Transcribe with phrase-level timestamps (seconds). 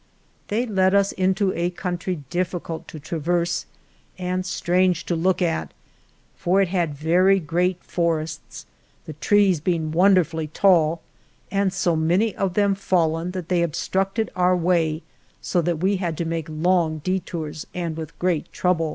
[0.47, 3.67] These led us into a country diffi cult to traverse
[4.17, 5.75] and strange to look at,
[6.35, 8.65] for it had very great forests,
[9.05, 11.03] the trees being won derfully tall
[11.51, 15.03] and so many of them fallen that they obstructed our way
[15.39, 18.89] so that we had to make long detours and with great trouble.